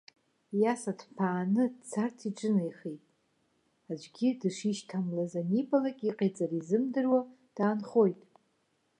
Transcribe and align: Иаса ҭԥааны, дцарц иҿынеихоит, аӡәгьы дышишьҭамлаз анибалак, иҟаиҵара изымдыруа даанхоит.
Иаса 0.61 0.93
ҭԥааны, 0.99 1.63
дцарц 1.79 2.19
иҿынеихоит, 2.29 3.03
аӡәгьы 3.91 4.29
дышишьҭамлаз 4.39 5.33
анибалак, 5.41 5.97
иҟаиҵара 6.09 6.55
изымдыруа 6.59 7.21
даанхоит. 7.55 8.21